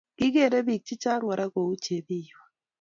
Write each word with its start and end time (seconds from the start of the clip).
Kikere 0.17 0.57
bik 0.67 0.81
chechang 0.87 1.21
Kora 1.27 1.45
kou 1.53 1.71
chebiywo 1.83 2.41